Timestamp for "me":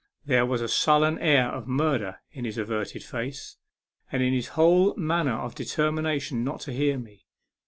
6.97-7.27